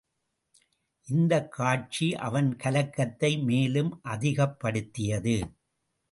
இந்தக் 1.07 1.51
காட்சி 1.51 2.15
அவன் 2.15 2.55
கலக்கத்தை 2.55 3.37
மேலும் 3.43 4.01
அதிகப்படுத்தியது. 4.03 5.35